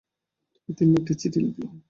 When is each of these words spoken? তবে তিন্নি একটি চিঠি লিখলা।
তবে 0.53 0.71
তিন্নি 0.77 0.95
একটি 1.01 1.13
চিঠি 1.21 1.39
লিখলা। 1.45 1.67